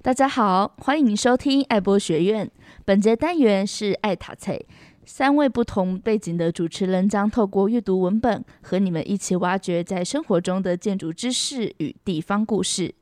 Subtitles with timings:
[0.00, 2.48] 大家好，欢迎收听爱播学院。
[2.84, 4.56] 本节单元是爱读册，
[5.04, 12.94] 三位不同背景的主持人将透过阅读文本，和你们一起挖掘在生活中的建筑知识与地方故事。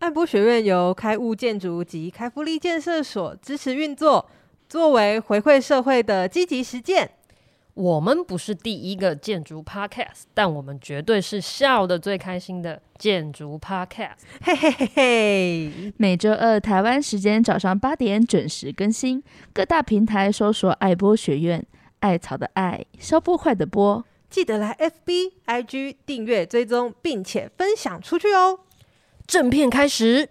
[0.00, 4.28] 爱播学院由开物建筑及开福利建设所支持运作，
[4.68, 7.10] 作为回馈社会的积极实践。
[7.78, 14.16] 我们不是第一个建筑 podcast，但我们绝对是笑得最开心的建筑 podcast。
[14.42, 15.92] 嘿嘿嘿嘿！
[15.96, 21.64] 每周二台湾时间早上八点准时更新，各大平台搜索“爱播学院”，
[22.00, 28.58] 艾草的艾，消波块的波，记得来 FB、IG 订阅追踪，并且分享出去哦。
[29.24, 30.30] 正片开始。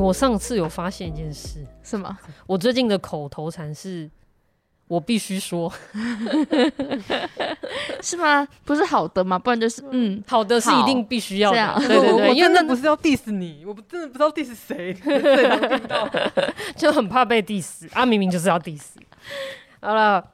[0.00, 2.16] 我上次有发现一件事，什么？
[2.46, 4.10] 我最近的口头禅是
[4.88, 5.70] “我必须说
[8.00, 8.46] ”，是吗？
[8.64, 9.38] 不是好的吗？
[9.38, 11.56] 不然就是嗯，好的是一定必须要的。
[11.56, 14.94] 这样对对对，因为那不是要 diss 你，我不真的不知道 diss 谁，
[16.74, 18.06] 就很怕被 diss 啊！
[18.06, 18.94] 明明就是要 diss。
[19.80, 20.32] 好了，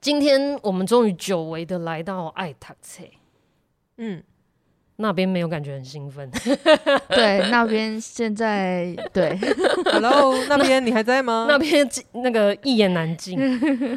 [0.00, 3.04] 今天我们终于久违的来到爱读册，
[3.98, 4.22] 嗯。
[4.96, 6.30] 那边没有感觉很兴奋，
[7.10, 9.36] 对，那边现在对
[9.86, 11.46] ，Hello， 那边你还在吗？
[11.50, 13.38] 那边那个一言难尽。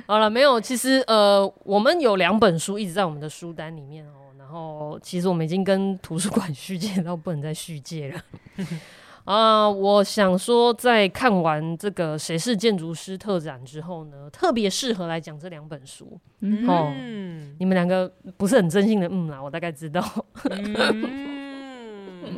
[0.07, 8.21] 好了，没有，其实呃，我们有两本书一直在我们的书单里面哦，然后其实我们已经跟图书馆续借到不能再续借了。
[9.27, 16.17] 啊、呃，我想说，在看完这个《谁是建筑师》特展之后呢，特别适合来讲这两本书。
[16.39, 16.93] 嗯，哦，
[17.59, 20.01] 你们两个不是很真心的，嗯啦，我大概知道。
[20.49, 21.33] 嗯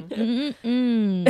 [0.09, 1.25] 嗯嗯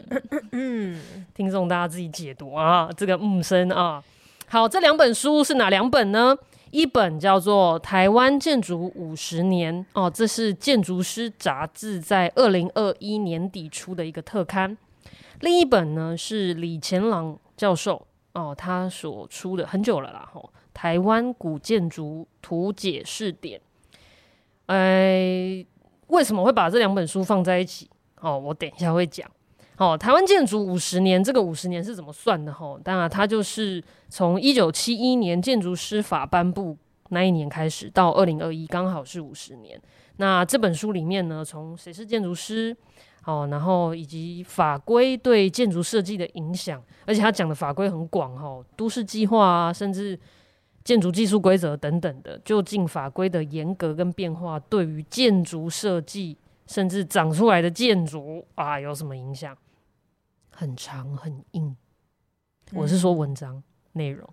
[0.52, 0.98] 嗯，
[1.34, 4.02] 听众大家自己解读啊，这个嗯声啊。
[4.46, 6.34] 好，这两本书是哪两本呢？
[6.70, 14.74] 一本叫做《台湾建筑五十年》哦，这是《建筑师》杂志在二零二一年底出的一个特刊。
[15.40, 23.60] 另一本呢是李干朗教授哦，他所出的很久了啦，吼、哦，台湾古建筑图解试点。
[24.66, 25.64] 哎，
[26.08, 27.88] 为什么会把这两本书放在一起？
[28.20, 29.30] 哦，我等一下会讲。
[29.76, 32.52] 哦，台湾建筑五十年，这个五十年是怎么算的？
[32.52, 36.76] 吼、哦，当然它就是从一九七一年建筑师法颁布
[37.10, 39.80] 那一年开始，到二零二一刚好是五十年。
[40.16, 42.76] 那这本书里面呢，从谁是建筑师？
[43.24, 50.18] 哦，然后以及法规对建筑设计的影响，而且他讲的法规很广哈，都市计划啊，甚至
[50.84, 56.36] 建筑技术规则等等的，究竟法规的严格跟变化对于建筑设计，
[56.66, 59.56] 甚至长出来的建筑啊，有什么影响？
[60.50, 61.76] 很长很硬，
[62.74, 63.62] 我是说文章
[63.94, 64.28] 内容。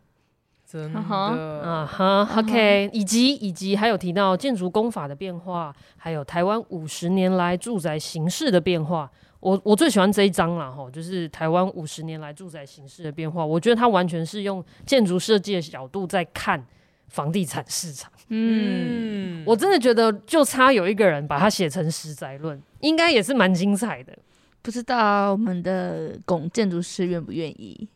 [0.72, 2.94] 真的啊哈、uh huh.，OK，、uh huh.
[2.94, 9.12] 以及以及还有提到建筑工法的变化，还有台湾五十年来住宅形式的变化。
[9.42, 13.46] 我我最喜欢这一章了哈，就是台湾五十年来住宅形式的变化。
[13.46, 16.64] 我觉得它完全是用建筑设计的角度在看
[17.10, 18.10] 房地产市场。
[18.30, 24.18] 嗯，我真的觉得就差有一个人把它写成实宅论，应该也是蛮精彩的。
[24.62, 27.90] 不知道我们的龚建筑师愿不愿意？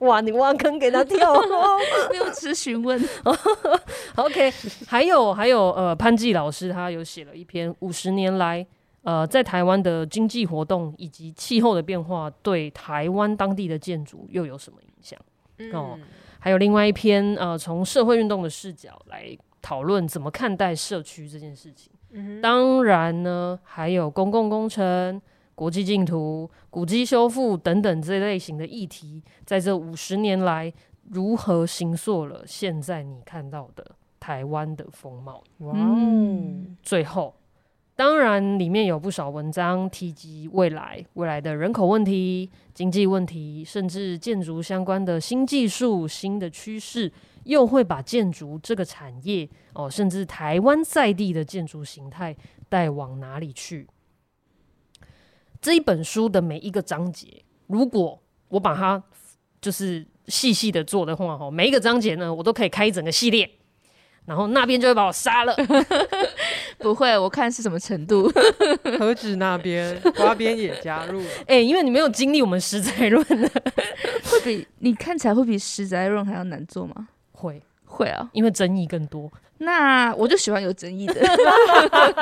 [0.00, 0.20] 哇！
[0.20, 1.34] 你挖坑给他跳，
[2.10, 3.02] 没有吃询问。
[4.16, 4.52] OK，
[4.86, 8.66] 还有还有呃，潘季老师他有写了一篇五十年来
[9.02, 15.18] 呃，在台湾的经济活动以及气候的变化对台湾当地的建筑又有什么影响？
[15.58, 15.98] 嗯、哦，
[16.38, 21.90] 还有另外一篇呃，从社会运动的视角来讨论怎么看待社区这件事情。
[22.10, 25.20] 嗯、哼当然呢，还有公共工程。
[25.56, 30.70] 国际竞图、古迹修复等等这类型的议题，在这五十年来，
[31.10, 35.42] 如何形塑了现在你看到的台湾的风貌？
[35.60, 36.76] 哇哦！
[36.82, 37.34] 最后，
[37.94, 47.10] 当然里面有不少文章提及未来，未来的人口问题、经济问题，甚至建筑相关的新技术、新的趋势，
[47.44, 52.36] 又会把建筑这个产业哦，甚至台湾在地的建筑形态
[52.68, 53.88] 带往哪里去？
[55.66, 57.26] 这一本书的每一个章节，
[57.66, 58.16] 如果
[58.46, 59.02] 我把它
[59.60, 63.50] 就是细细的做的话，哈，每一个章节呢，我都可以开一整个系列，
[64.26, 65.56] 然后那边就会把我杀了。
[66.78, 68.30] 不会，我看是什么程度。
[68.96, 71.20] 何止那边，花边也加入。
[71.48, 77.08] 哎、欸，因为你没有经历我们十载论，会比你看起来会比十载论还要难做吗？
[77.32, 79.28] 会，会啊，因为争议更多。
[79.58, 81.14] 那我就喜欢有争议的。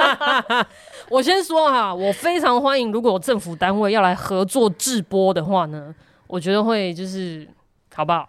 [1.11, 5.95] 我先说哈，我非常欢迎，如果有政府单位要来合作制播的话呢，
[6.27, 7.47] 我觉得会就是
[7.95, 8.29] 好不好？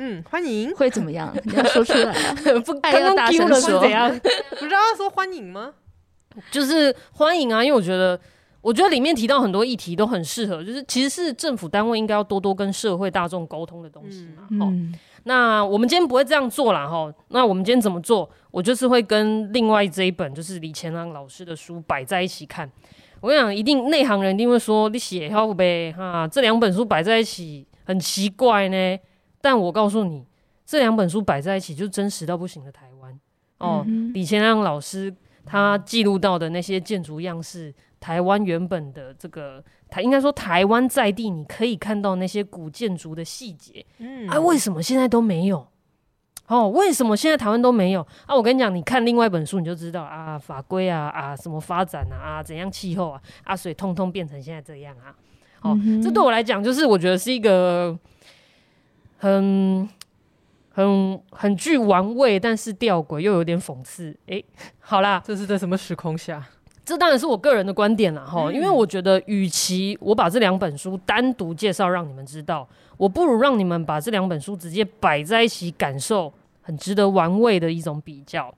[0.00, 0.74] 嗯，欢迎。
[0.76, 1.34] 会怎么样？
[1.44, 2.34] 你要说出来啊！
[2.64, 4.08] 不，刚刚大声说是怎样？
[4.58, 5.72] 不是要说欢迎吗？
[6.50, 8.18] 就是欢迎啊，因为我觉得，
[8.68, 14.46] 我觉得里面提到很多议题都很适合，就是其实是政府单位应该要多多跟社会大众沟通的东西嘛。
[14.50, 14.94] 嗯。
[15.24, 17.10] 那我们今天不会这样做啦，哈。
[17.28, 18.28] 那我们今天怎么做？
[18.50, 22.70] 我就是会跟另外这一本，就是李乾朗老师的书摆在一起看。
[23.20, 28.98] 我跟你讲，一定内行人一定会说你写好呗，哈，这两本书摆在一起很奇怪呢。
[29.40, 30.26] 但我告诉你，
[30.66, 33.18] 这两本书摆在一起就真实到不行的台湾
[33.60, 33.82] 哦。
[33.86, 35.14] 嗯、李乾朗老师
[35.46, 39.64] 他记录到的那些建筑样式，台湾原本的这个。
[39.90, 45.66] 台应该说，台湾在地你可以看到那些古建筑的细节，嗯，啊，为什么现在都没有？
[46.46, 48.06] 哦，为什么现在台湾都没有？
[48.26, 55.16] 啊，我跟你讲，你看另外一本书你就知道啊，法规啊啊，什么发展啊啊，怎样气候啊啊，所以通通变成现在这样啊。
[55.62, 57.98] 哦，嗯、这对我来讲，就是我觉得是一个
[59.16, 59.88] 很
[60.68, 64.10] 很很具玩味，但是吊诡又有点讽刺。
[64.26, 64.44] 哎、欸，
[64.80, 66.46] 好啦，这是在什么时空下？
[66.88, 76.32] 这当然是我个人的观点了哈，因为我觉得，与其我把这两本书单独介绍让你们知道，我不如让你们把这两本书直接摆在一起，感受
[76.62, 78.54] 很值得玩味的一种比较。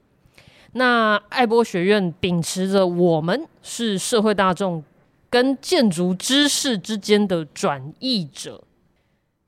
[0.75, 4.85] 那爱博学院秉持着我们是社会大众
[5.29, 8.63] 跟建筑知识之间的转译者，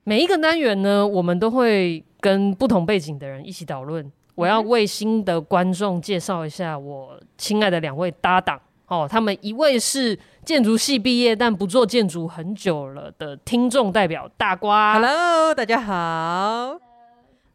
[0.02, 4.10] 每一个单元呢，我们都会跟不同背景的人一起讨论。
[4.34, 8.60] 我要为新的观众介绍一下我亲爱的两位搭档。
[8.92, 16.78] 哦，他们一位是建筑系毕业但不做建筑很久了的听众代表大瓜，Hello，大家好。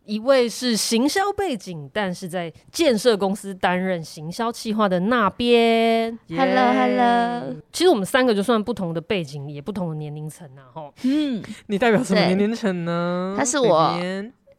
[0.06, 7.56] 一位是行销背景，但是在建设公司担任行销企划的那边，Hello，Hello。
[7.72, 10.92] 其实我们三个就算不同的背景，也不同的年龄层啊，吼。
[11.04, 13.36] 嗯，你代表什么年龄层呢？
[13.38, 13.96] 他是我。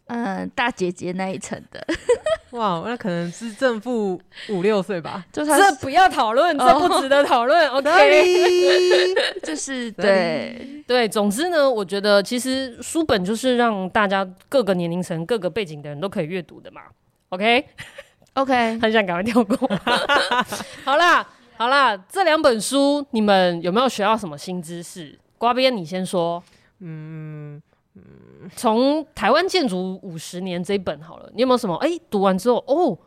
[0.09, 1.87] 嗯，大姐姐那一层的，
[2.59, 4.19] 哇，那可能是正负
[4.49, 5.25] 五六岁吧。
[5.31, 7.69] 就这不要讨论，哦、这不值得讨论。
[7.69, 9.15] OK，
[9.45, 16.81] 就是对对，总之呢，我觉得其实书本就是让大家各个年龄层、各个背景的人都可以阅读的嘛。
[17.29, 18.81] OK，OK，Okay?
[18.81, 19.57] 很想赶快跳过。
[20.85, 21.29] 好啦，
[21.59, 25.19] 好啦，这两本书你们有没有学到什么新知识？
[25.37, 26.43] 瓜编，你先说。
[26.81, 27.61] 嗯。
[28.57, 31.75] 从台湾建筑五十年这一本好了，你有没有什么？
[31.77, 32.99] 哎、欸，读完之后哦，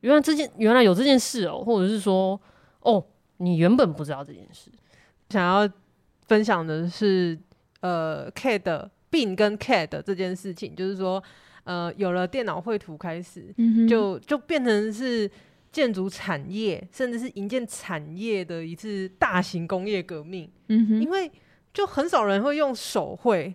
[0.00, 2.40] 原来这件原来有这件事哦，或者是说
[2.80, 3.04] 哦，
[3.38, 4.70] 你原本不知道这件事。
[5.30, 5.68] 想要
[6.28, 7.36] 分享的是，
[7.80, 11.20] 呃，CAD BIM 跟 CAD 这件事情，就是说，
[11.64, 15.28] 呃，有了电脑绘图开始，嗯、就就变成是
[15.72, 20.48] 建筑产业，甚至是营建产业的一次大型工业革命。
[20.68, 21.28] 嗯哼，因为
[21.72, 23.52] 就很少人会用手绘。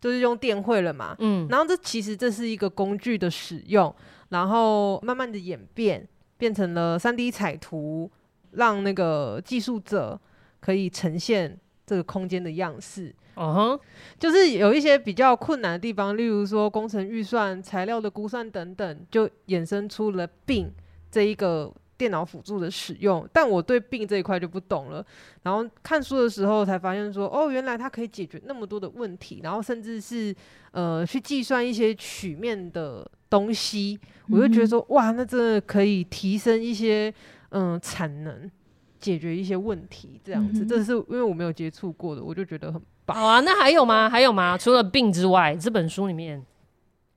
[0.00, 3.94] 就是用电绘了嘛，嗯，然后这其实这是一个工具的使用，
[4.30, 6.08] 然后慢慢的演变，
[6.38, 8.10] 变成了三 D 彩图，
[8.52, 10.18] 让那个技术者
[10.58, 13.14] 可以呈现这个空间的样式。
[13.36, 13.80] 嗯哼、uh-huh.
[14.18, 20.70] 就是有一些比较困难的地方，例如说工程预算、材料的估算等等，就衍生出了 BIM
[21.10, 21.72] 这一个。
[22.00, 25.04] 电脑辅助的使用，但我对 BIM 这一块就不懂了。
[25.42, 30.34] 然后看书的时候才发现说，哦，原来它可以解决那么多的问题，然后甚至是
[30.70, 37.12] 呃去计算一些曲面的东西，我就觉得说，哇，那真的可以提升一些
[37.50, 38.50] 嗯、呃、产能，
[38.98, 40.64] 解决一些问题，这样子。
[40.64, 43.14] 这是因为我没有接触过的，我就觉得很棒。
[43.14, 44.08] 好啊，那还有吗？
[44.08, 44.56] 还有吗？
[44.56, 46.42] 除了 BIM 之外，这本书里面。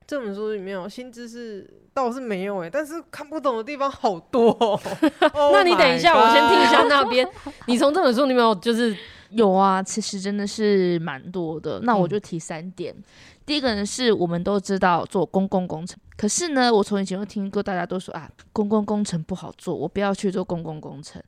[0.06, 4.78] 这本书里面有新知识倒是没有哎，但是看不懂的地方好多。
[5.52, 7.26] 那你等一下，我先听一下那边。
[7.66, 8.94] 你从这本书里面有就是
[9.30, 11.80] 有啊，其实真的是蛮多的。
[11.80, 12.92] 那我就提三点。
[12.94, 13.02] 嗯、
[13.46, 21.22] 第一个呢，是我们都知道做公共工程，可是呢，我从以前就听过大家都说啊，公共工程不好做，我不要去做公共工程。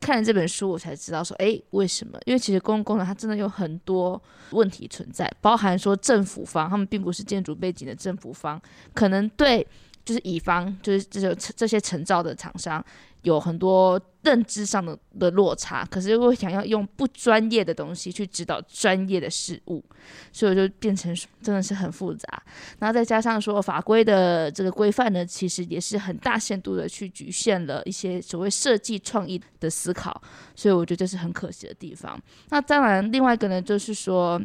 [0.00, 2.18] 看了这本书，我才知道说，哎，为什么？
[2.26, 8.60] 因为其实公共工程它真的有很多问题存在，包含说政府方他们并不是建筑背景的政府方，
[8.94, 9.66] 可能对
[10.06, 12.82] 就是乙方，就是这些这些承造的厂商。
[13.22, 19.84] 有很多认知上的的落差，可是又会想要用不专业的东西去指导专业的事物，
[20.30, 22.40] 所以就变成真的是很复杂。
[22.78, 30.22] 然后再加上说法规的这个规范呢，其实也是很大限度的去局限了一些所谓设计创意的思考，
[30.54, 32.16] 所以我觉得这是很可惜的地方。
[32.50, 34.40] 那当然，另外一个呢，就是说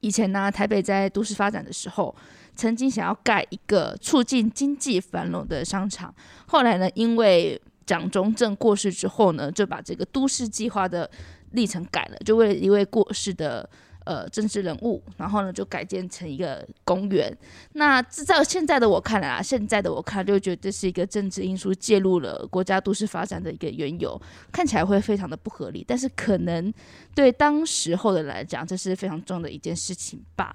[0.00, 2.16] 以前呢，台北在都市发展的时候。
[2.54, 6.14] 曾经想要盖一个促进经济繁荣的商场，
[6.46, 11.10] 后来呢，因为蒋中正过世之后呢，就把这个都市计划的
[11.52, 13.68] 历程改了，就为了一位过世的。
[14.06, 17.34] 呃，政治人物，然后呢，就改建成一个公园。
[17.72, 24.20] 那在现在的我看来啊，现在的我看就觉得这是一个政治因素介入了国家都市发展的一个缘由，
[24.52, 25.82] 看起来会非常的不合理。
[25.88, 26.70] 但是可能
[27.14, 30.54] 对当时候的来讲，这是非常重要的一件事情吧。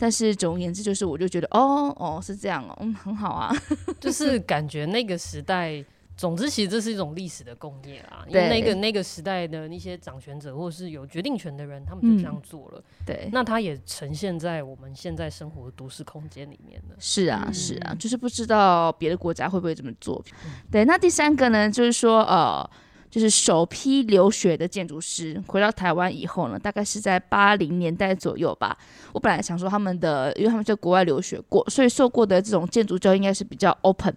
[0.00, 3.54] 但是总而言之，就是我就觉得，哦哦，是这样哦，嗯，很好啊，
[4.00, 5.84] 就是感觉那个时代。
[6.16, 12.78] 总之，其实这是一种历史的共业啊，因为那个那个时代的那些掌权者或者是有决定权的人，他们就这样做了。
[12.78, 16.96] 嗯、对，那它也呈现在我们现在生活的都市空间里面了。
[16.98, 20.22] 是啊，是啊，就是不知道别的国家会不会这么做。
[20.44, 22.70] 嗯、对，那第三个呢，就是说，呃。
[23.10, 28.76] 就是首批留学的建筑师回到台湾以后呢，大概是在八零年代左右吧。
[29.12, 34.14] 我本来想说他们的，因为他们在国外留学过，所以受过的这种建筑教应该是比较 open，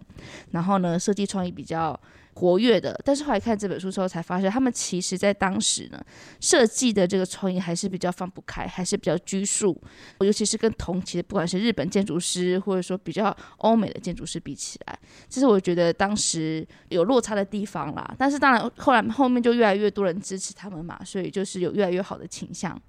[0.51, 1.99] 然后呢，设计创意比较。
[2.35, 6.03] 活跃的，但是后来看这本书之后才发现，他们其实在当时呢，
[6.39, 9.79] 设计的这个创意还是比较放不开，还是比较拘束，
[10.19, 14.99] 尤其是跟同期的不管是日本建筑师，或者说比较欧美的建筑师比起来，
[15.29, 18.15] 这是我觉得当时有落差的地方啦。
[18.17, 22.79] 但是当然后来后面就越来越多人支持他们嘛，所以就是有越来越好的倾向。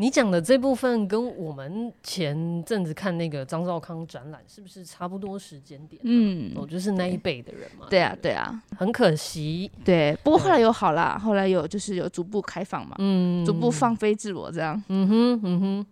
[0.00, 6.00] 你讲的这部分跟我们前阵子看那个张兆康展览是不是差不多时间点？
[6.04, 7.88] 嗯，我、哦、就是那一辈的人嘛。
[7.90, 9.68] 对啊，对啊，很可惜。
[9.84, 14.80] 对，不过后来有好啦，后来有就是有逐步开放嘛，嗯，逐步放飞自我这样。
[14.86, 15.86] 嗯哼，嗯哼。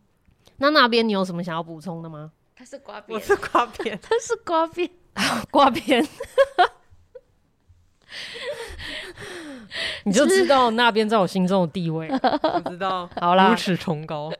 [0.58, 2.30] 那那边你有什么想要补充的吗？
[2.54, 4.88] 他是刮边，我是刮边，他是刮边，
[5.50, 6.06] 刮边。
[10.04, 13.08] 你就知道那边在我心中的地位， 我知道。
[13.20, 14.32] 好啦，如此崇高，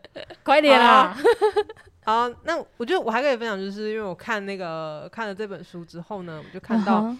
[0.42, 1.16] 快点啦！
[2.04, 7.14] 好，那我觉得我还可以分享，就是因为我看那个看了这本书之后呢，我就看到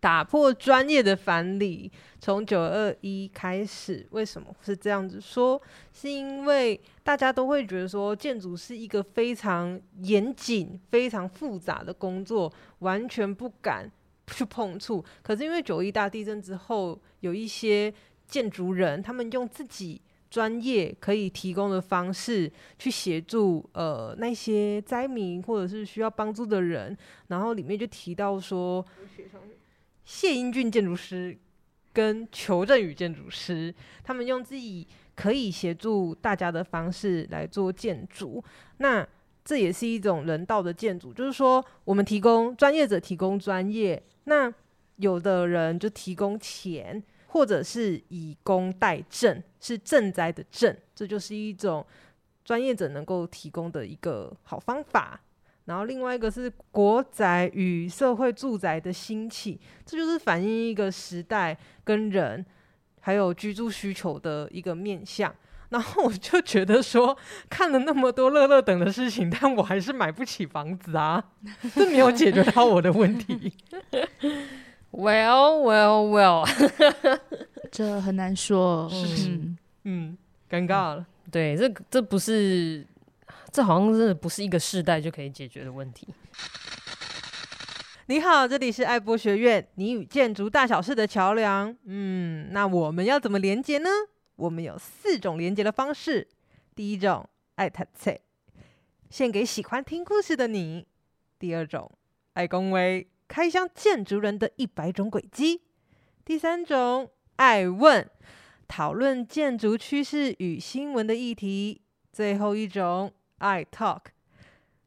[0.00, 5.60] 打破专业的藩篱，从九二一开始，为什么是这样子说？
[5.92, 13.88] 是因为大家都会觉得说，建筑是一个非常严谨、非常复杂的工作，完全不敢。
[14.30, 17.92] 去碰触，可是因为九一大地震之后，有一些
[18.26, 26.96] 建筑人，他们用自己专业可以提供的方式去协助呃那些灾民或者是需要帮助的人，
[27.28, 28.84] 然后里面就提到说，
[30.04, 31.36] 谢英俊建筑师
[31.92, 38.42] 跟裘振宇建筑师，他们用自己可以协助大家的方式来做建筑，
[38.78, 39.06] 那。
[39.44, 44.52] 这也是一种人道的建筑，就是说，我们提供专业者提供专业，那
[44.96, 51.84] 有的人就提供钱，或者是以工代赈，是赈灾的赈，这就是一种
[52.44, 55.20] 专业者能够提供的一个好方法。
[55.64, 62.44] 然后另外一个是国宅与社会住宅的兴起，这就是反映一个时代跟人
[63.00, 65.34] 还有居住需求的一个面向。
[65.70, 67.16] 然后我就觉得说，
[67.48, 71.24] 看了那么多乐乐等的事情，但我还是买不起房子啊，
[71.74, 73.52] 这没有解决到我的问题。
[74.90, 76.48] Well, well, well，
[77.70, 80.18] 这很难说，嗯嗯，
[80.50, 81.06] 尴尬了。
[81.30, 82.84] 对，这这不是，
[83.52, 86.08] 这好像真的不是一个世代就可以解决的问题。
[88.06, 91.72] 你好，这里是爱博学院，你与建筑大小事的桥梁。
[91.84, 93.88] 嗯，那我们要怎么连接呢？
[94.40, 96.26] 我们有四种连接的方式。
[96.74, 98.18] 第一种，爱读册，
[99.10, 100.86] 献给喜欢听故事的你；
[101.38, 101.90] 第二种，
[102.32, 105.60] 爱公威，开箱建筑人的一百种轨迹；
[106.24, 108.08] 第三种，爱问，
[108.66, 114.04] 讨论建筑趋势与新闻的议题；最后一种，爱 talk，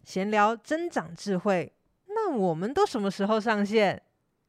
[0.03, 1.71] 闲聊增长智慧。
[2.07, 4.01] 那我们都什么时候上线？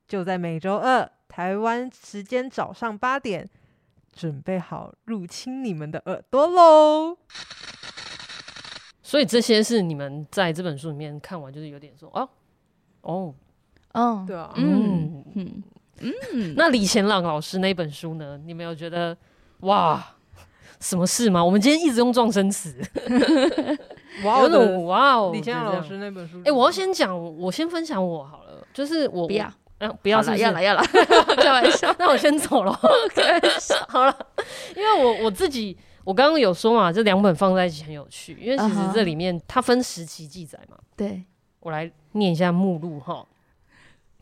[0.08, 3.46] 就在每周二，台湾时间早上八点。
[4.14, 7.18] 准备好入侵你们的耳朵喽！
[9.02, 12.28] 所以这些是你们在这本书里面看完，就是有点说哦
[13.02, 13.34] 哦
[13.92, 15.62] 哦，对啊，嗯嗯
[16.00, 16.54] 嗯。
[16.56, 18.38] 那李贤朗老师那本书呢？
[18.44, 19.16] 你们有觉得
[19.60, 20.04] 哇
[20.80, 21.44] 什么事吗？
[21.44, 22.80] 我们今天一直用撞声词，
[24.24, 25.30] 哇哦哇哦！
[25.32, 29.52] 李贤朗老师那本书，哎，我要先讲，我先分享我好了，就是我不要。
[29.78, 30.82] 嗯，不要是不是，要了要了，
[31.36, 32.72] 开玩笑， 那我先走了。
[33.14, 34.16] 开玩笑，好了，
[34.76, 40.76] 因为我我自己，我刚刚有说嘛，这两本放在一起很有趣，因为其实这里面它分时期记载嘛。
[40.96, 41.24] 对，
[41.60, 43.26] 我来念一下目录哈。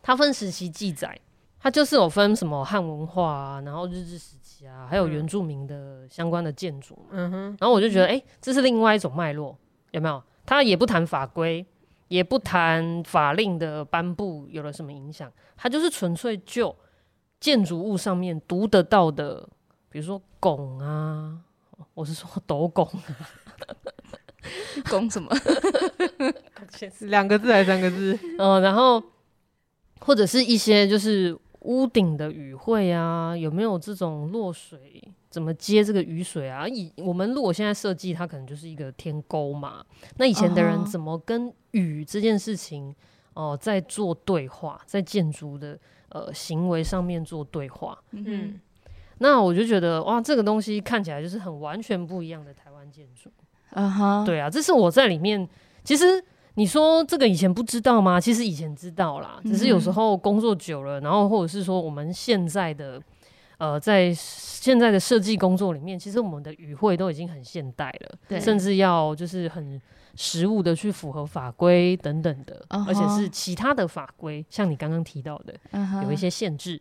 [0.02, 1.16] 它分时期记载，
[1.60, 6.98] 它就是有分什么汉文化啊，然后日治时期啊，还有原住民的相关的建筑。
[7.10, 9.56] 嗯哼，然后我就觉得，哎、欸，这是另外一种脉络，
[9.92, 10.20] 有没有？
[10.44, 11.64] 它也不谈法规，
[12.12, 16.76] 也不谈法令的颁布有了什么影响，它就是纯粹就
[17.40, 19.48] 建筑物上面读得到的，
[19.88, 21.38] 比如说拱啊，
[21.94, 23.16] 我是说斗拱啊，
[24.90, 25.34] 拱什么？
[27.00, 28.18] 两个字还是三个字？
[28.38, 29.02] 嗯、呃，然后
[30.00, 35.02] 或者是一些就是屋顶的雨会啊，有没有这种落水？
[35.30, 36.68] 怎么接这个雨水啊？
[36.68, 39.84] 以我们如果现在设计，它可能就是一个天沟嘛。
[40.18, 42.94] 那以前的人怎么跟雨这件事情
[43.34, 45.78] 哦、呃、在做对话，在建筑的
[46.10, 47.98] 呃行为上面做对话？
[48.10, 48.60] 嗯，
[49.18, 53.30] 那我就觉得哇，这个东西看起来就是很完全不一样的台湾建筑。
[53.70, 55.48] 啊哈，对啊，这是我在里面。
[55.82, 56.22] 其实
[56.54, 58.20] 你说这个以前不知道吗？
[58.20, 63.00] 其实以前知道啦，只是有时候工作久了，然后或者是说我们现在的。
[63.58, 69.80] 呃，在现在的设计工作里面，其实我们的语汇都已经很现代了，对，甚至要就是很
[70.16, 72.88] 实务的去符合法规等等的，uh -huh.
[72.88, 76.02] 而且是其他的法规，像你刚刚提到的，uh -huh.
[76.02, 76.80] 有一些限制。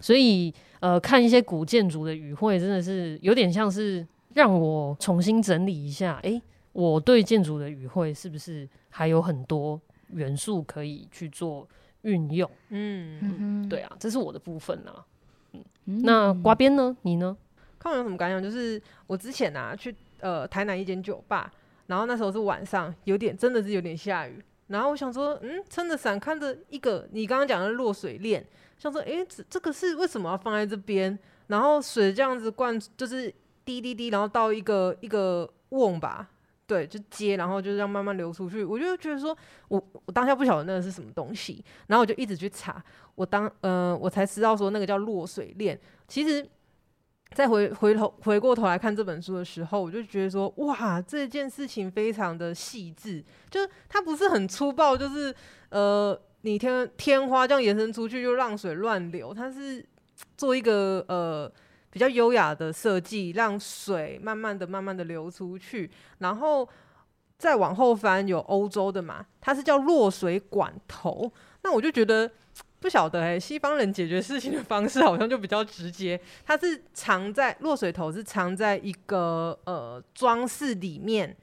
[0.00, 6.42] 所以，呃，看一些古建筑的语汇，真的是有点像是让我重新整理一下，哎、欸，
[6.74, 11.66] 我对建筑的语汇是不是还有很多元素可以去做
[12.02, 12.50] 运用？
[12.68, 15.02] 嗯嗯，对啊，这是我的部分啊。
[15.52, 15.64] 嗯
[16.02, 16.94] 那刮边呢？
[17.02, 17.36] 你呢？
[17.78, 18.42] 看我有什么感想？
[18.42, 21.52] 就是我之前啊去呃台南一间酒吧，
[21.86, 28.44] 然后那时候是晚上，有点真的是有点下雨，然后我想说，嗯，撑着伞看着一个你刚刚讲的落水链，
[28.78, 31.16] 想说，诶、欸，这这个是为什么要放在这边？
[31.48, 33.32] 然后水这样子灌，就是
[33.64, 36.30] 滴滴滴，然后到一个一个瓮吧，
[36.66, 38.64] 对，就接，然后就这样慢慢流出去。
[38.64, 39.36] 我就觉得说，
[39.68, 42.82] 我我当下不晓得那个是什么东西，然后我就一直去查。
[43.14, 45.78] 我当呃，我才知道说那个叫落水链。
[46.08, 46.46] 其实，
[47.32, 55.34] 再回回头回过头来看这本书的时候，我就觉得说，哇，这件事情非常的细致，就是它不是很粗暴，就是
[55.68, 59.84] 呃，你天天花这样延伸出去就让水乱流，它是
[60.36, 61.50] 做一个呃
[61.94, 66.68] 比较优雅的设计，让水慢慢的、慢慢的流出去，然后
[67.38, 72.30] 再往后翻有欧洲的嘛，它是叫落水管头，那我就觉得。
[72.80, 76.20] 不晓得哎、欸，西方人解决事情的方式好像就比较直接。
[76.44, 81.34] 它是藏在落水头，是藏在一个呃装饰里面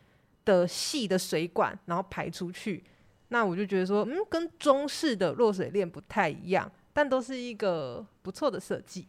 [0.45, 2.83] 的细的水管，然后排出去。
[3.29, 9.07] 那我就觉得说，嗯，跟中式的落水链不太一样，但都是一个不错的设计，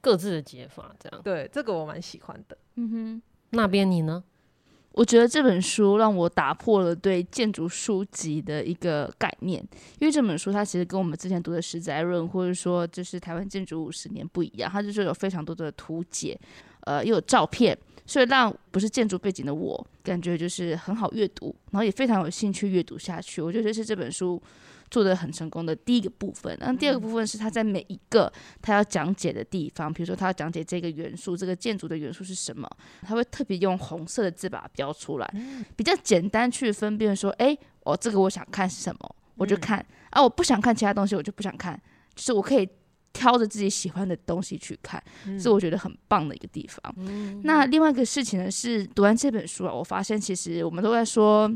[0.00, 1.20] 各自的解法这样。
[1.22, 2.56] 对，这个我蛮喜欢的。
[2.76, 4.22] 嗯哼，那边你呢？
[4.92, 9.60] 我觉得这本书让我打破了对建筑书籍的一个概念，
[9.98, 16.38] 因为这本书它其实跟我们之前读的《石宅论》或者说就是台湾建筑五十年不一样，它就是有非常多的图解，
[16.82, 17.76] 呃，又有照片，
[18.06, 23.42] 所以让不是建筑背景的我感觉就是很好阅读，然后也非常有兴趣阅读下去。
[23.42, 24.40] 我觉得这是这本书。
[24.90, 32.68] 做得很成功的第一个部分，那第二个部分是他在每一个他要讲解的地方，比如说他要讲解这个元素，这个建筑的元素是什么，
[33.02, 35.34] 他会特别用红色的字把它标出来，
[35.76, 39.84] 比较简单去分辨说，哎，哦，这个我想看是什么，我就看。
[40.10, 41.74] 啊，我不想看其他东西，我就不想看，
[42.14, 42.68] 就是我可以
[43.12, 45.02] 挑着自己喜欢的东西去看，
[45.40, 46.94] 是我觉得很棒的一个地方。
[47.42, 51.50] 那另外一个事情呢，是读完这本书啊，我发现其实我们都在说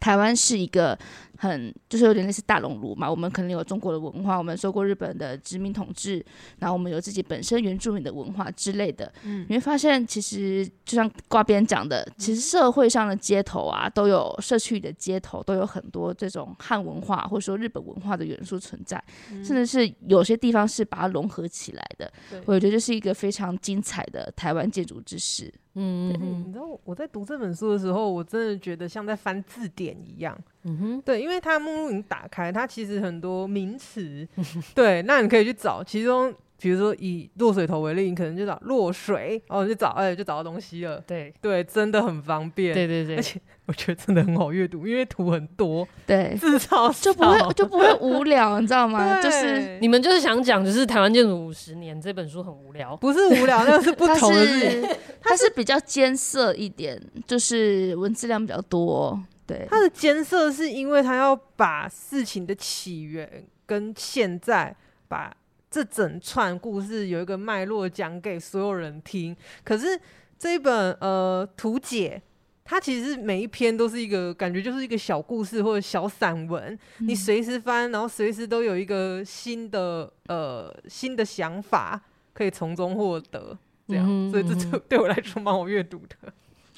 [0.00, 0.98] 台湾是一个。
[1.42, 6.24] 很就是有点类似大熔炉嘛，我们可能有中国的文化，我们受过日本的殖民统治，
[6.60, 9.12] 然后我们有自己本身原住民的文化之类的。
[9.24, 19.02] 嗯，你会发现其实就像挂边讲的，其实社会上的街头啊，都有社区的街头都有很多这种汉文化或者说日本文化的元素存在，
[19.32, 22.12] 嗯，甚至是有些地方是把它融合起来的。
[22.44, 25.52] 我觉得这是一个非常精彩的台湾建筑知识。
[25.74, 26.10] 嗯，
[26.46, 30.38] 你知道我在读这本书的时候，我真的觉得像在翻字典一样。
[30.64, 34.26] 嗯哼，对，因为它目录已经打开，它其实很多名词，
[34.74, 41.02] 对，那你可以去找，其中比如说以落水头为例，你可能就找落水，哦，就找，哎，就找到东西了。
[41.04, 42.72] 对对，真的很方便。
[42.72, 49.18] 对对对，而且我觉得真的很好阅读，因为图很多，对，字超少，就不会就不会无聊，你知道吗？
[49.20, 54.88] 就是你们就是想讲，就是台湾建筑五十年这本书很无聊，不是无聊， 那个是不同的字，
[55.20, 59.20] 它是比较艰涩一点，就是文字量比较多。
[59.44, 64.74] 对，它的艰涩是因为它要把事情的起源跟现在，
[65.08, 65.34] 把
[65.72, 69.34] 这整串故事有一个脉络讲给所有人听。
[69.64, 69.98] 可是
[70.38, 72.20] 这一本呃图解，
[72.62, 81.98] 它其实每一篇都是一个感觉就是一个小故事或者小散文，嗯、你随时翻，然后随时都有一个新的呃新的想法
[82.34, 83.56] 可以从中获得。
[83.88, 86.32] 这样，嗯、所以这就对我来说蛮好阅读的。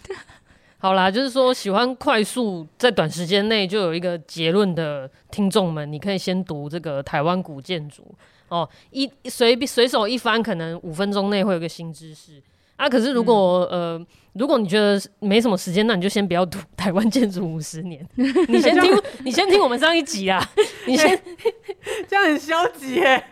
[0.78, 8.14] 好啦，就是说喜欢快速在短时间内就有一个结论的听众们，你可以先读这个台湾古建筑
[8.54, 12.40] 哦，一随随手一翻，可能五分钟内会有个新知识。
[12.76, 18.04] 啊，可是如果、嗯、呃，如果你觉得没什么时间，那你就先不要读台湾建筑五十年，
[18.48, 18.92] 你先听，
[19.24, 20.44] 你先听我们上一集啊，
[20.86, 21.22] 你先、欸、
[22.08, 23.24] 这样很消极耶。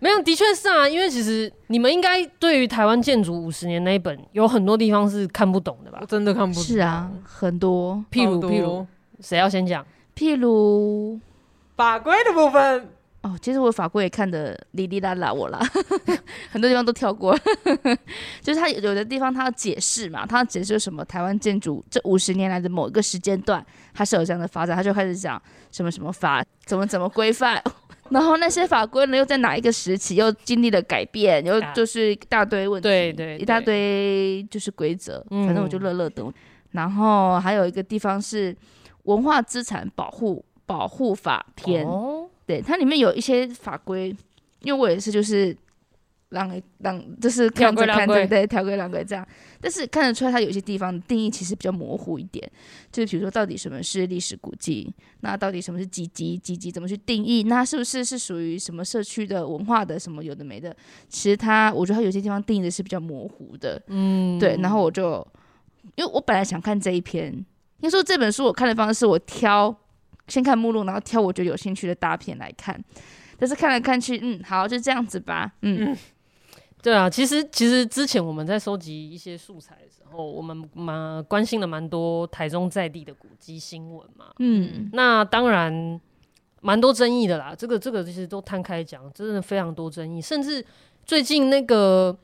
[0.00, 5.98] 没有，的确是啊，因为其实你们应该对于台湾建筑五十年那一本有很多地方是看不懂的吧？
[6.00, 6.62] 我真的看不懂。
[6.62, 8.84] 是啊，很多，譬如譬如，
[9.20, 9.86] 谁要先讲？
[10.16, 11.20] 譬如
[11.76, 12.88] 法规的部分。
[13.26, 15.58] 哦，其实我法规也看的哩哩啦啦，我啦，
[16.50, 17.36] 很多地方都跳过。
[18.40, 25.40] 就是他有的地方他要解释嘛，他要解释什么台湾建筑这五十年来的某一个时间段，它是有这样的发展，他就开始讲
[25.72, 27.60] 什么什么法，怎么怎么规范，
[28.10, 36.24] 然后那些法规呢又在哪一个时期又经历了改变，又就是一大堆问题，对对，一大堆就是规则，反正我就乐乐的。
[36.70, 38.54] 然后还有一个地方是
[39.04, 41.84] 文化资产保护保护法篇。
[41.84, 42.15] 哦
[42.46, 44.14] 对，它里面有一些法规，
[44.60, 45.56] 因为我也是就是
[46.28, 49.26] 让让就是看着看着对条规两规这样，
[49.60, 52.48] 但是看得出来它有些地方定义其实比较模糊一点，
[52.92, 60.74] 就是比如说到底什么是历史古迹，那到底什么是几级几级怎么去定义，那是不是是属于什么社区的文化的什么有的没的，
[61.08, 65.26] 其实它我觉得它有些地方定义的是比较模糊的，嗯，对，然后我就
[65.96, 69.76] 因为我本来想看这一篇，因为说这本书我看的方式我挑。
[70.28, 72.82] 先看目录，然后挑我觉得有兴趣的大片来看。
[73.38, 75.52] 但是看来看去，嗯，好，就这样子吧。
[75.62, 75.96] 嗯，嗯
[76.82, 84.26] 对啊，其实其实之前我们在收集一些素材的时候，我们蛮关心了蛮多台中在地的古迹新闻嘛。
[84.38, 86.00] 嗯，那当然
[86.60, 87.54] 蛮多争议的啦。
[87.56, 90.20] 这个这个其实都摊开讲，真的非常多争议。
[90.20, 90.64] 甚至
[91.04, 92.16] 最近那个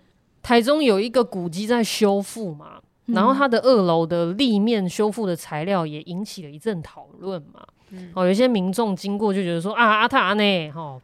[0.43, 2.81] 台中有一个古迹在修复嘛。
[3.07, 7.61] 然后它的二楼的立面修复的材料也引起了一阵讨论嘛，
[7.93, 11.01] 嗯、哦，有一些民众经过就觉得说啊，阿塔呢，哦，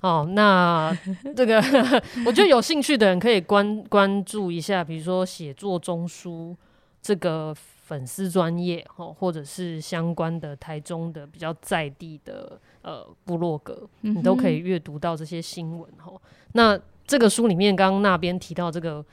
[0.00, 0.96] 哦，那
[1.34, 1.58] 这个
[2.26, 6.54] 我觉得有兴趣的人可以关关注一下，比如说写作中枢
[7.00, 16.20] 这个粉丝专业，哦，或者是相关的台中的比较在地的呃部落格，你都可以阅读到这些新闻，哦，
[16.52, 19.04] 那这个书里面刚刚那边提到这个。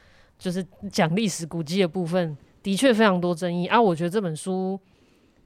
[0.41, 3.79] 就是讲历史古迹的部分，的确非常多争议啊。
[3.79, 4.79] 我觉得这本书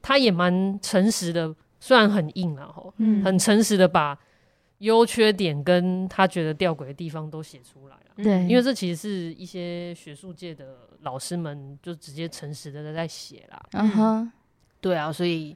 [0.01, 4.17] 它也蛮诚实的，虽然很硬啊，吼，嗯，很诚实的把
[4.79, 8.23] 优缺点跟他觉得吊诡的地方都写出来了。
[8.23, 13.61] 对，因为这其实是一些学术界的老师们就直接诚实的在写啦。
[13.71, 14.31] 嗯哼，
[14.81, 15.55] 对啊，所以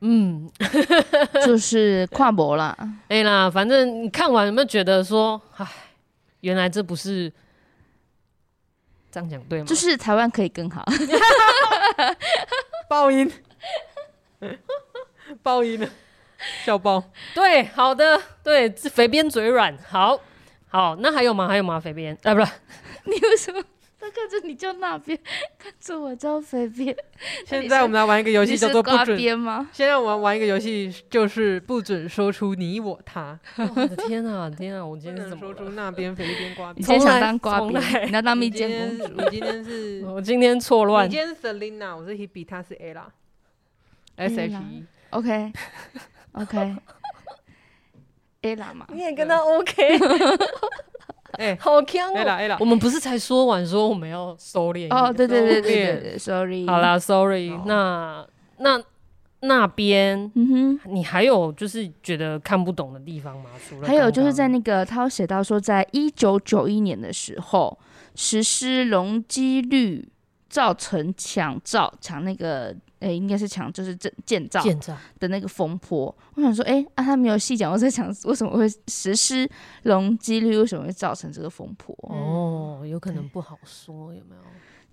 [0.00, 0.50] 嗯，
[1.46, 2.76] 就是跨博了。
[3.08, 5.66] 哎啦，反正你看完有没有觉得说，唉，
[6.40, 7.32] 原来这不是。
[9.10, 9.66] 这样讲对吗？
[9.66, 10.82] 就是台湾可以更好。
[12.88, 13.30] 爆音，
[15.42, 15.88] 爆音了，
[16.64, 17.02] 笑爆。
[17.34, 20.20] 对，好的，对，肥边嘴软，好
[20.68, 20.96] 好。
[20.96, 21.48] 那还有吗？
[21.48, 21.78] 还有吗？
[21.78, 22.52] 肥边，哎，不是，
[23.04, 23.62] 你为什么？
[24.04, 25.16] 他看着你叫那边，
[25.56, 26.92] 看着我叫肥边。
[27.46, 29.68] 现在我们来玩一个游戏，叫做不准编吗？
[29.72, 33.38] 现在我们玩一个游戏，就是不准说出你我他。
[33.58, 34.84] 我的天啊，天啊！
[34.84, 36.82] 我今天怎么说出那边肥边瓜编？
[36.82, 38.08] 你今天想当瓜边？
[38.08, 38.68] 你要当蜜饯
[38.98, 39.22] 公主？
[39.22, 40.04] 你今天是？
[40.04, 41.06] 我今天错乱。
[41.06, 43.04] 你今天是 Selina，我是 Hebe，他是 Ella。
[44.16, 44.84] S H E。
[45.12, 45.52] OK。
[46.32, 46.76] OK。
[48.42, 48.86] Ella 嘛？
[48.92, 49.98] 你也跟他 OK。
[51.38, 52.56] 哎、欸，好强哦！
[52.60, 55.10] 我们不是才说完说我们要收敛哦？
[55.10, 56.66] 对对对对，sorry。
[56.66, 57.50] 好啦，sorry。
[57.50, 58.26] 哦、那
[58.58, 58.82] 那
[59.40, 63.48] 那边，嗯哼，你还有就是觉得看不懂的地方吗？
[63.66, 67.78] 除了还有就是在那个他有写到说，在一九九一年的时候
[68.14, 70.06] 实施容积率
[70.50, 72.76] 造成抢造抢那个。
[73.02, 76.14] 哎、欸，应该是抢，就是建建造建造的那个风波。
[76.34, 79.48] 我想说，哎、欸，啊，他没有细讲，我在想为什么会实施
[79.82, 81.96] 容积率，为什么会造成这个风波？
[82.02, 84.42] 哦，有可能不好说，有没有？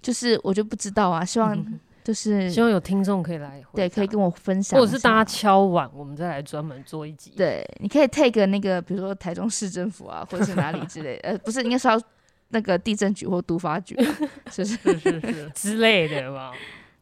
[0.02, 1.24] 就是我就不知道啊。
[1.24, 1.64] 希望
[2.04, 7.34] 就是希望有听众可以来，对，可以跟我分享，或者是大家敲碗，我们再来专门做一集。
[7.38, 12.02] 对，你可以 take 那个，比如说台中市政府啊，或者是哪里之类，呃，不是，应该是要
[12.48, 13.96] 那个地震局或都发局，
[14.50, 16.52] 是是，是之类的吧？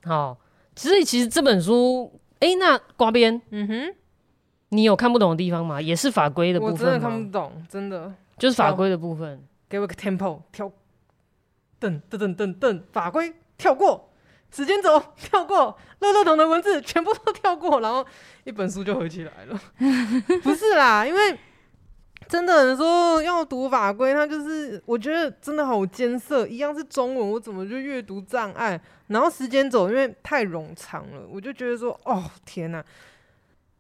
[0.04, 0.38] 好。
[0.78, 3.96] 其实，其实这本书，哎、欸，那刮边，嗯哼，
[4.70, 5.82] 你有看不懂的地方吗？
[5.82, 6.80] 也是法规的部分吗？
[6.80, 9.44] 我真的看不懂，真的就是法规的部分。
[9.68, 10.72] 给我一个 tempo，跳，
[11.82, 14.10] 噔噔噔噔噔，法规跳过，
[14.50, 18.06] 时间轴跳过，乐乐桶的文字全部都跳过，然后
[18.46, 19.60] 一本书就合起来了。
[20.42, 21.38] 不是啦，因为
[22.28, 28.80] 真的你说要读法规，他就是我觉得真的好艰涩，一样是中文，我怎么就阅读障碍？
[29.08, 32.84] 然后时间走，因为太冗长了，我就觉得说，哦天哪！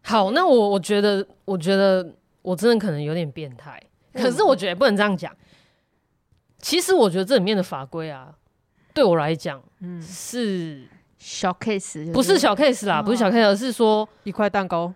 [0.04, 3.82] 好，那我我觉得，我觉得我真的可能有点变态，
[4.14, 5.36] 可是我觉得不能这样讲。
[6.60, 8.34] 其实我觉得这里面的法规啊，
[8.94, 14.94] 对我来讲，嗯，是小 case，不是小 case 啦，不是小 case，而是说一块蛋糕。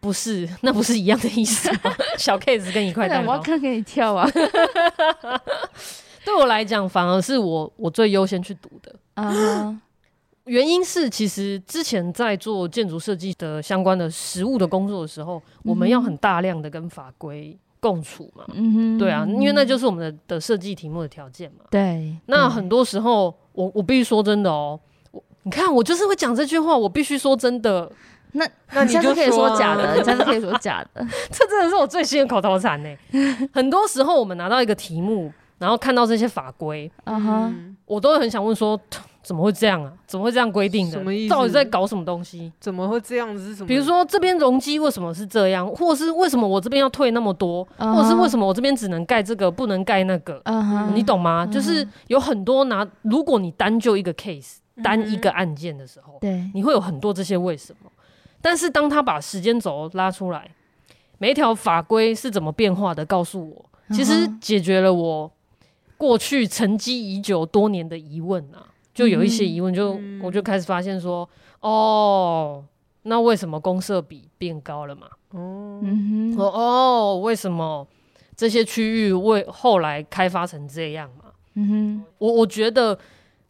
[0.00, 1.92] 不是， 那不是一样的意思吗？
[2.16, 4.28] 小 case 跟一块蛋糕，我要看给你跳啊！
[6.24, 9.32] 对我来讲，反而是我我最优先去读的啊。
[9.32, 9.76] Uh huh.
[10.44, 15.70] 原因是，其实之前在做建筑设计的相关的实务的工作的时候，mm hmm.
[15.70, 18.44] 我们要很大量的跟法规共处嘛。
[18.54, 18.98] 嗯哼、mm，hmm.
[18.98, 21.64] 对啊，因为那就是我们的的设计题目的条件嘛。
[21.70, 24.78] 对，那很多时候，我我必须说真的哦，
[25.10, 27.90] 我你看，我就是会讲这句话，我必须说真的。
[28.32, 32.88] 那那你就可以说假的，你下次可以说假的， 这真的是我最新的口头禅呢。
[33.52, 36.90] 很多时候我们拿到一个题目，然后看到这些法规，
[37.86, 38.78] 我都会很想问说，
[39.22, 39.92] 怎么会这样啊？
[40.06, 40.92] 怎么会这样规定的？
[40.92, 41.30] 什么意思？
[41.34, 42.50] 到底在搞什么东西？
[42.60, 43.48] 怎么会这样子？
[43.48, 43.66] 是什么？
[43.66, 50.42] 比如说这边容积为什么是这样，或是为什么我这边要退那么多，或者是为什么我这边只能盖这个，不能盖那个？
[50.94, 51.46] 你懂吗？
[51.46, 57.90] 就是有很多拿，如果你单就一个 case，单一个案件的时候，对，你会有很多这些为什么。
[58.40, 60.50] 但是当他把时间轴拉出来，
[61.18, 65.30] 每一条法规是怎么变化的，告诉我，其实解决了我
[65.96, 71.28] 过去沉积已久多年的疑问啊，就有一些疑问，就我就开始发现说，
[71.60, 72.64] 哦，
[73.02, 75.08] 那为什么公社比变高了嘛？
[75.30, 75.82] 哦，
[76.38, 77.84] 哦，为什么
[78.36, 81.24] 这些区域为后来开发成这样嘛？
[81.54, 82.96] 嗯哼，我我觉得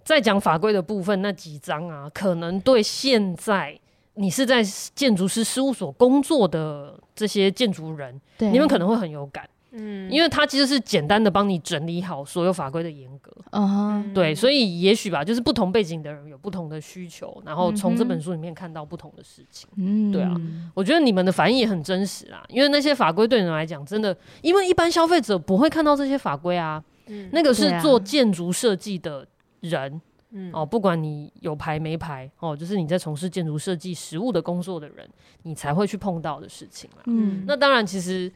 [0.02, 3.78] 在讲法规的部分那几章啊，可能对现在。
[4.18, 4.62] 你是在
[4.94, 8.50] 建筑师事务所工作的这些建筑人，对。
[8.50, 20.10] 你们可能会很有感，嗯，因为他其实是简单的帮你整理好所有法规的严格，嗯哼，对，所以也许吧，就是不同背景的人有不同的需求，然后从这本书里面看到不同的事情，嗯。
[20.10, 20.34] 哼，对啊，
[20.74, 29.24] 我觉得你们的反应也很真实啦，因为那些法规对你们来讲真的，因为一般消费者不会看到这些法规啊，嗯，那个是做建筑设计的
[29.60, 30.00] 人。
[30.30, 35.08] 嗯哦，不管你有牌没牌哦，就是你在从事建筑设计实务的工作的人，
[35.44, 37.02] 你才会去碰到的事情啦。
[37.06, 38.30] 嗯，那当然，其实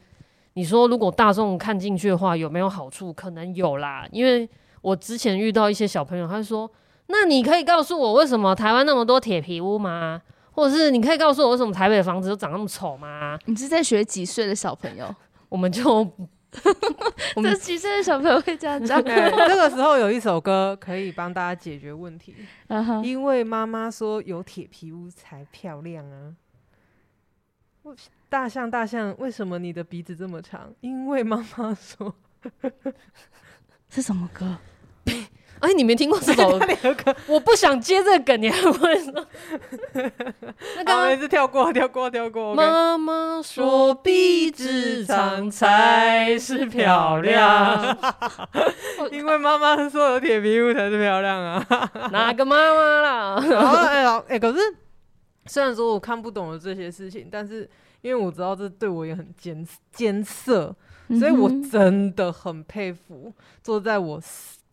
[0.53, 3.13] 你说如果大众看进去的话，有没有好处？
[3.13, 4.07] 可能有啦。
[4.11, 4.49] 因为
[4.81, 6.69] 我之前遇到一些小朋友，他就说
[7.07, 10.21] ：“那你可以告诉我为什么台湾那么多铁皮屋吗？
[10.51, 15.13] 或者是你可以告诉我为什么台北的房子都长那么丑吗？”你是在学几岁的小朋友？
[15.49, 16.07] 我们就。
[17.35, 19.01] 我们这几岁的小朋友会这样讲。
[19.03, 22.35] 这个时候有一首歌可以帮大家解决问题，
[23.03, 26.35] 因为妈妈说有铁皮屋才漂亮啊。
[28.29, 30.73] 大象大象，为什么你的鼻子这么长？
[30.81, 32.15] 因为妈妈说，
[33.89, 34.57] 是什么歌？
[35.63, 37.15] 哎，你没听过这首 歌？
[37.25, 39.25] 我不想接这个梗，你还问说？
[40.75, 42.53] 那刚刚是跳过，跳过，跳过。
[42.53, 47.97] 妈妈说鼻子长才是漂亮，
[49.09, 51.65] 因为妈妈说有铁皮屋才是漂亮啊。
[52.11, 53.35] 哪个妈妈啦？
[53.87, 54.59] 哎哎，可是
[55.45, 57.69] 虽然说我看不懂了这些事情，但是
[58.01, 60.75] 因为我知道这对我也很艰艰涩，
[61.17, 64.21] 所以我真的很佩服坐在我。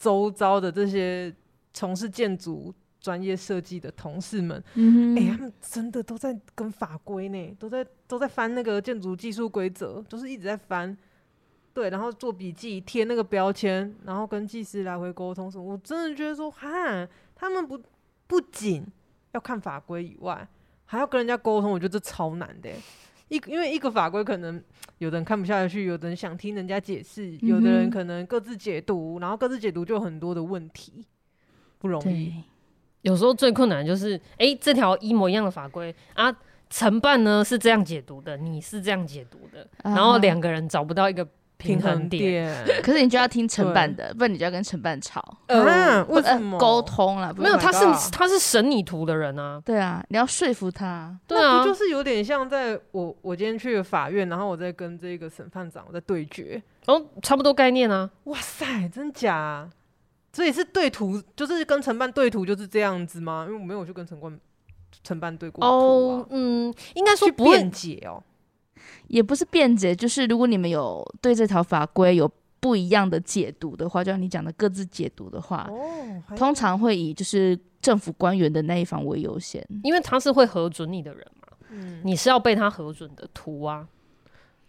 [0.00, 1.32] 周遭的这些
[1.74, 10.96] 从事建筑专业设计的同事们，嗯，哎、欸，他们真的都在跟法规呢，都在都在翻那个建筑技术规则，就是一直在翻，
[11.74, 15.64] 对，然后做笔记，贴那个标签，然后跟技师来回沟通什么。
[15.64, 17.78] 我真的觉得说，哈，他们不
[18.26, 18.86] 不仅
[19.32, 20.48] 要看法规以外，
[20.86, 22.70] 还要跟人家沟通，我觉得这超难的。
[23.30, 24.62] 一因为一个法规可能
[24.98, 31.06] 有的人看不下去，有的人想听人家解释，嗯、有的人可能各自解读，然后各自解读就有很多的问题，
[31.78, 32.34] 不容易。
[33.02, 36.30] 有时候最困难就是，哎、欸，这条一模一样的法规啊，
[36.68, 41.26] 承办呢是这样解读的，你是这样解读的，啊、然后两个人找不到一个。
[41.60, 45.22] 平衡点， 可是你就要听承办的，不然你就要跟承办吵。
[45.46, 47.32] 嗯，为什么沟通了？
[47.34, 49.60] 没有，他是他是审你图的人啊。
[49.64, 51.14] 对啊，你要说服他。
[51.26, 56.60] 对啊，不就是有点像在我我今天去法院，然后我在跟这个审判长我在对决。
[56.86, 58.10] 哦，差不多概念啊。
[58.24, 59.68] 哇塞，真假？
[60.32, 63.44] 所以是对图，就是跟承办对图就是这样子吗？
[63.48, 64.40] 因为我没有去跟承办
[65.02, 65.70] 承办对过图啊。
[65.70, 68.22] 哦，嗯，应该说不会辩解哦。
[69.08, 83.88] 也不是辩解，就是如果你们有对这条法规有不一样的解读的话，就像你讲的各自解读的话，哦、通常会以就是政府官员的那一方为优先，因为他是会核准你的人嘛，嗯，你是要被他核准的图啊，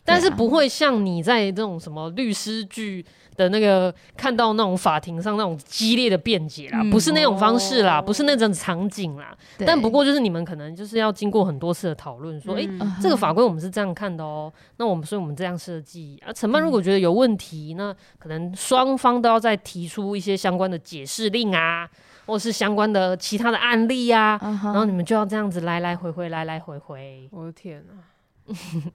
[0.05, 9.35] 但是不会像你在这种什么律师剧的那个看到那种法庭上那种激烈的辩解啦，嗯、不是那种方式啦，哦、不是那种场景啦。
[9.59, 14.53] 但不过就是你们可能就是要经过很多次的讨论，说，哎、嗯欸，这个法规我们是这样看的哦、喔。
[14.77, 21.89] 那我们所以我们这样设计啊，承办如果觉得有问题，嗯、那可能双方都要再提出一些相关的解释令啊，
[22.25, 27.27] 或是相关的其他的案例啊，嗯、然后你们就要这样子来来回回，来来回回。
[27.31, 28.11] 我的天啊！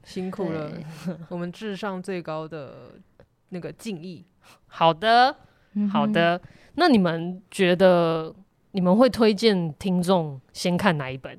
[0.03, 0.71] 辛苦了，
[1.29, 2.91] 我们智商最高的
[3.49, 4.25] 那个敬意。
[4.67, 5.35] 好的，
[5.91, 6.41] 好的。
[6.75, 8.33] 那你们觉得
[8.71, 11.37] 你们会推荐听众先看哪一本？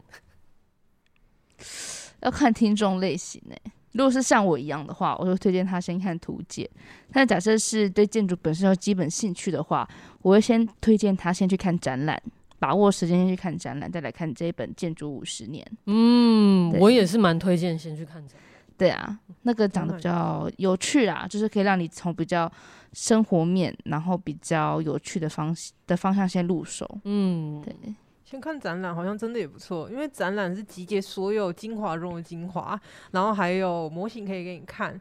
[2.21, 3.55] 要看听众类型呢。
[3.92, 6.68] 如果是像我一样的话，我就推荐他先看图解。
[7.12, 9.88] 但假设是对建筑本身有基本兴趣的话，
[10.23, 12.21] 我会先推荐他先去看展览。
[12.61, 15.64] 把握时间先去看展览，再来看这一本《建筑五十年》。
[15.87, 18.37] 嗯，我也是蛮推荐先去看展。
[18.79, 22.51] 对啊，那个讲的比较有趣啊，就是可以让你从比较
[22.93, 25.55] 生活面，然后比较有趣的方
[25.87, 26.88] 的方向先入手。
[27.05, 27.75] 嗯，对。
[28.25, 32.79] 先看展览好像真的也不错，因为展览是集结所有精华中的精华，
[33.11, 35.01] 然后还有模型可以给你看。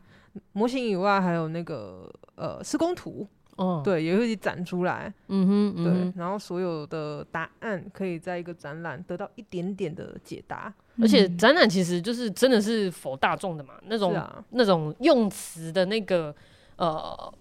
[0.54, 3.28] 模型以外，还有那个呃施工图。
[3.58, 16.34] 哦，对，也会展出来，嗯哼，嗯哼，对，然后所有的答案可以在一个展览得到一点点的解答，而且展览其实就是真的是 for 大众的嘛，那种、啊、那种用词的那个
[16.76, 17.34] 呃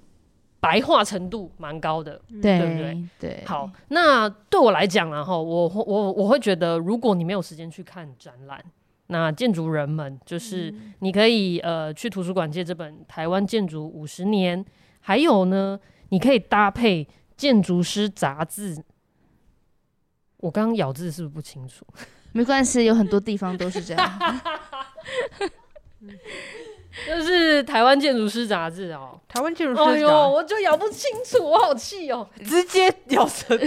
[0.58, 3.08] 白话程度蛮高的，对，对不对？
[3.20, 8.64] 对，好，那对我来讲啊，哈，我我我会觉得，如果你没有时间去看展览，
[9.08, 14.64] 那建筑人们就是你可以呃去图书馆借这本《台湾建筑五十年》，
[15.00, 15.78] 还有呢。
[16.10, 17.04] 你可以搭配
[17.36, 18.76] 《建筑师杂志》，
[20.38, 21.84] 我刚刚咬字是不是不清楚？
[22.32, 24.18] 没关系，有很多地方都是这样。
[27.06, 29.90] 就是《台湾建筑师杂志》哦，《台湾建筑师杂志》。
[29.96, 32.28] 哎呦，我就咬不清楚，我好气哦！
[32.44, 33.58] 直接咬成。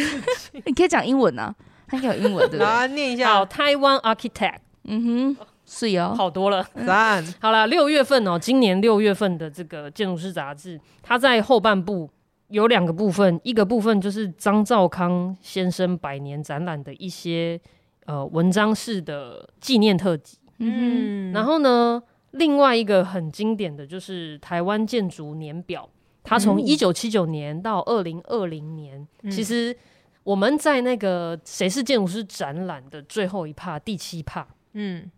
[0.66, 1.54] 你可以讲英文啊，
[1.88, 2.66] 它应该有英文对不对？
[2.66, 3.34] 来念一下。
[3.34, 4.56] 好，《台湾 Architect》。
[4.86, 6.68] 嗯哼，是哦，好多了。
[6.88, 7.24] 赞。
[7.40, 12.10] 好了，六月份哦，今年六月份的这个《建筑师杂志》，它在后半部。
[12.50, 17.60] 有两个部分，一个部分就是张兆康先生百年展览的一些
[18.06, 25.88] 呃文章式的纪念特辑，嗯，然后呢，另外一个很经典的就是台湾建筑年表，
[26.24, 29.76] 它从一九七九年到二零二零年，嗯、其实
[30.24, 35.10] 我们在那个谁是建筑师展览的最后一趴第七趴，嗯，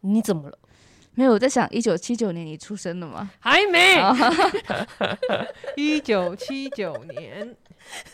[0.00, 0.58] 你怎么了？
[1.18, 3.28] 没有，我在想，一九七九年你出生了吗？
[3.40, 4.00] 还没。
[5.74, 7.56] 一九七九年，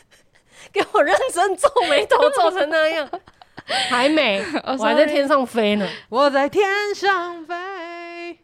[0.73, 3.07] 给我认真皱眉头，皱成那样。
[3.91, 5.87] 还没， 我还在天上飞呢。
[6.09, 6.65] 我在天
[6.95, 8.39] 上飞。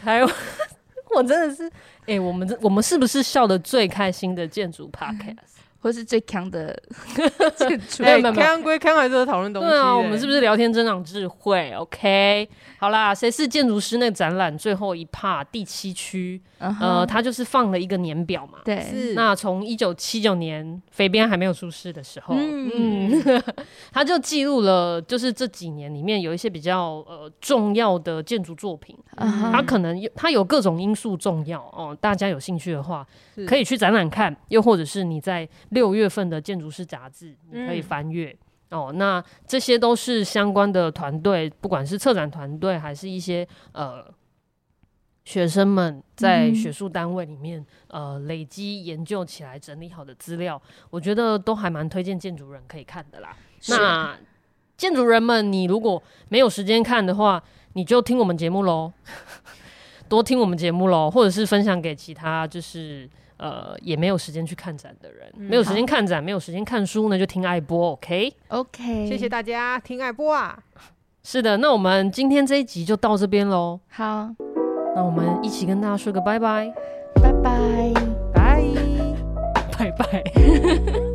[0.00, 0.34] 台湾，
[1.16, 1.66] 我真的是，
[2.02, 5.34] 哎、欸，我们这我们是不是笑的最开心的建筑 podcast？
[5.82, 6.74] 或是最强的
[7.58, 8.04] 建筑？
[8.04, 9.68] 哎，强归强，还是讨论东西。
[9.68, 12.48] 对啊，我们是不是聊天增长智慧？OK。
[12.78, 13.98] 好啦，谁是建筑师？
[13.98, 16.76] 那个展览最后一 part 第七区，uh huh.
[16.80, 18.58] 呃，他就是放了一个年表嘛。
[18.64, 19.14] 对，是。
[19.14, 23.42] 那从一九七九年肥边还没有出事的时候，嗯，嗯
[23.92, 28.96] 他就记录了，就是这几年里面有一些比较呃重要的建筑作品。
[29.16, 29.52] Uh huh.
[29.52, 31.96] 他可能有，他有各种因素重要哦、呃。
[32.00, 38.30] 大家有兴趣的话，是可以去展览看，又或者是你在六月份的建筑师杂志，你可以翻阅。
[38.30, 38.38] 嗯
[38.72, 44.02] 哦，那这些都是相关的团队，不管是策展团队，还是一些呃
[45.26, 53.36] 学生们在学术单位里面、嗯、呃累积研究起来整理好的资料，我觉得都还蛮推荐建筑人可以看的啦。
[53.68, 54.16] 那
[54.78, 58.90] 建筑人们，你如果没有时间看的话，你就听我们节目喽，
[60.12, 63.08] 多听我们节目喽，或者是分享给其他就是。
[63.38, 70.56] 呃，也没有时间去看展的人，嗯、没有时间看展，好没有时间看书，呢就听爱播，OK？OK，谢谢大家听爱播啊。
[71.24, 73.80] 是的，那我们今天这一集就到这边喽。
[73.88, 74.30] 好，
[74.94, 76.72] 那我们一起跟大家说个拜拜，
[77.16, 77.92] 拜拜，
[78.32, 78.62] 拜，
[79.76, 80.22] 拜拜。